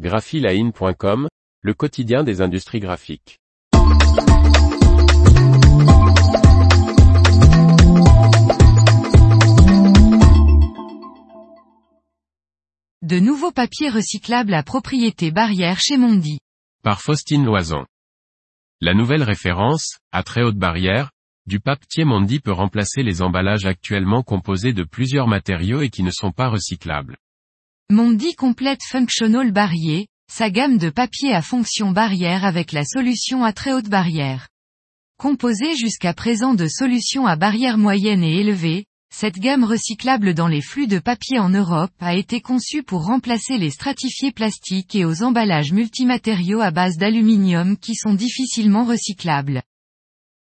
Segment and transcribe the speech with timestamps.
[0.00, 1.28] graphiline.com,
[1.62, 3.38] le quotidien des industries graphiques.
[13.02, 16.40] De nouveaux papiers recyclables à propriété barrière chez Mondi.
[16.82, 17.86] Par Faustine Loison.
[18.80, 21.12] La nouvelle référence, à très haute barrière,
[21.46, 26.10] du papier Mondi peut remplacer les emballages actuellement composés de plusieurs matériaux et qui ne
[26.10, 27.16] sont pas recyclables.
[27.90, 33.52] Mondi complète Functional Barrier, sa gamme de papier à fonction barrière avec la solution à
[33.52, 34.48] très haute barrière.
[35.18, 40.62] Composée jusqu'à présent de solutions à barrière moyenne et élevée, cette gamme recyclable dans les
[40.62, 45.22] flux de papier en Europe a été conçue pour remplacer les stratifiés plastiques et aux
[45.22, 49.62] emballages multimatériaux à base d'aluminium qui sont difficilement recyclables.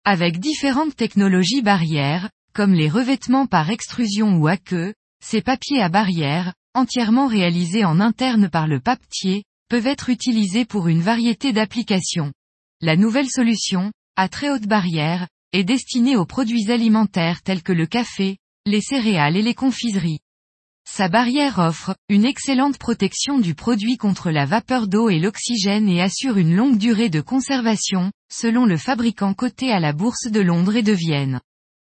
[0.03, 5.88] Avec différentes technologies barrières, comme les revêtements par extrusion ou à queue, ces papiers à
[5.88, 12.34] barrière, entièrement réalisés en interne par le papetier, peuvent être utilisés pour une variété d'applications.
[12.81, 17.86] La nouvelle solution, à très haute barrière, est destinée aux produits alimentaires tels que le
[17.86, 20.19] café, les céréales et les confiseries.
[20.89, 26.02] Sa barrière offre une excellente protection du produit contre la vapeur d'eau et l'oxygène et
[26.02, 30.75] assure une longue durée de conservation, selon le fabricant coté à la Bourse de Londres
[30.75, 31.39] et de Vienne.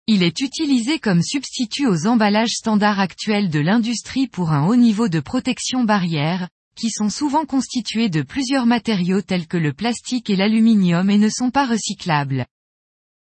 [0.09, 5.09] Il est utilisé comme substitut aux emballages standards actuels de l'industrie pour un haut niveau
[5.09, 10.35] de protection barrière, qui sont souvent constitués de plusieurs matériaux tels que le plastique et
[10.35, 12.47] l'aluminium et ne sont pas recyclables.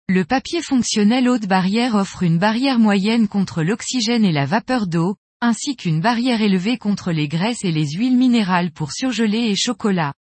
[0.08, 5.16] Le papier fonctionnel haute barrière offre une barrière moyenne contre l'oxygène et la vapeur d'eau,
[5.42, 10.14] ainsi qu'une barrière élevée contre les graisses et les huiles minérales pour surgelés et chocolat.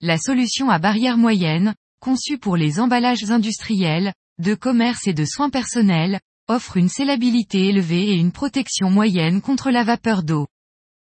[0.00, 5.50] La solution à barrière moyenne, conçue pour les emballages industriels, de commerce et de soins
[5.50, 10.46] personnels, offre une scellabilité élevée et une protection moyenne contre la vapeur d'eau.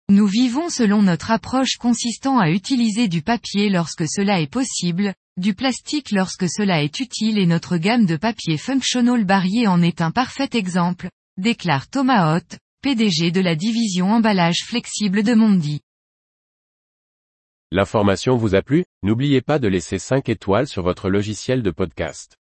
[0.09, 5.53] Nous vivons selon notre approche consistant à utiliser du papier lorsque cela est possible, du
[5.53, 10.11] plastique lorsque cela est utile et notre gamme de papier Functional Barrier en est un
[10.11, 15.81] parfait exemple, déclare Thomas Hott, PDG de la division emballage flexible de Mondi.
[17.71, 18.85] L'information vous a plu?
[19.03, 22.37] N'oubliez pas de laisser 5 étoiles sur votre logiciel de podcast.